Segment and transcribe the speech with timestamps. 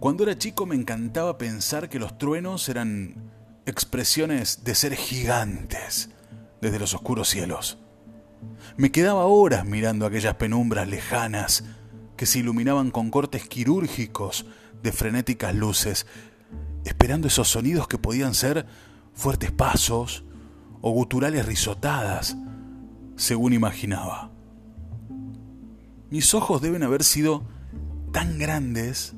[0.00, 3.16] Cuando era chico me encantaba pensar que los truenos eran
[3.66, 6.08] expresiones de ser gigantes
[6.62, 7.78] desde los oscuros cielos.
[8.78, 11.64] Me quedaba horas mirando aquellas penumbras lejanas
[12.16, 14.46] que se iluminaban con cortes quirúrgicos
[14.82, 16.06] de frenéticas luces,
[16.86, 18.64] esperando esos sonidos que podían ser
[19.12, 20.24] fuertes pasos
[20.80, 22.38] o guturales risotadas,
[23.16, 24.30] según imaginaba.
[26.08, 27.44] Mis ojos deben haber sido
[28.12, 29.14] tan grandes,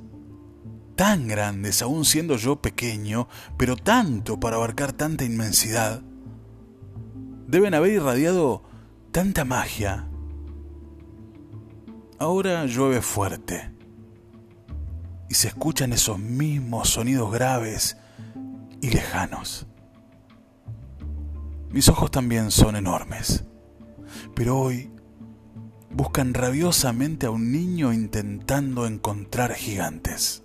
[1.03, 6.01] tan grandes, aún siendo yo pequeño, pero tanto para abarcar tanta inmensidad.
[7.49, 8.63] Deben haber irradiado
[9.11, 10.07] tanta magia.
[12.21, 13.75] Ahora llueve fuerte
[15.29, 17.97] y se escuchan esos mismos sonidos graves
[18.81, 19.67] y lejanos.
[21.71, 23.43] Mis ojos también son enormes,
[24.37, 24.93] pero hoy
[25.91, 30.45] buscan rabiosamente a un niño intentando encontrar gigantes.